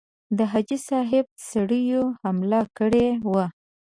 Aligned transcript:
د 0.37 0.39
حاجي 0.51 0.77
صاحب 0.89 1.25
سړیو 1.51 2.03
حمله 2.23 2.61
کړې 2.77 3.07
وه. 3.31 3.45